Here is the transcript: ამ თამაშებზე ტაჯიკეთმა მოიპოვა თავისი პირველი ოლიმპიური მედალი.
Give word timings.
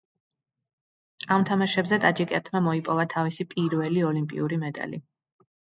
ამ 1.35 1.45
თამაშებზე 1.51 2.01
ტაჯიკეთმა 2.07 2.63
მოიპოვა 2.71 3.07
თავისი 3.15 3.49
პირველი 3.55 4.09
ოლიმპიური 4.13 4.65
მედალი. 4.67 5.07